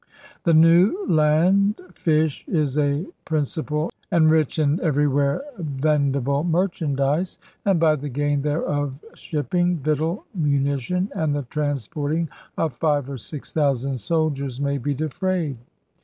The 0.45 0.55
New 0.55 1.05
Land 1.07 1.79
fish 1.93 2.43
is 2.47 2.75
a 2.75 3.05
principal 3.23 3.91
and 4.09 4.31
rich 4.31 4.57
and 4.57 4.79
everywhere 4.79 5.43
vendi 5.59 6.17
ble 6.19 6.43
merchandise; 6.43 7.37
and 7.65 7.79
by 7.79 7.95
the 7.95 8.09
gain 8.09 8.41
thereof 8.41 9.05
shipping, 9.13 9.77
victual, 9.77 10.25
munition, 10.33 11.11
and 11.15 11.35
the 11.35 11.43
transporting 11.43 12.29
of 12.57 12.73
five 12.73 13.11
or 13.11 13.17
six 13.19 13.53
thousand 13.53 13.99
soldiers 13.99 14.59
may 14.59 14.79
be 14.79 14.95
defrayed. 14.95 15.57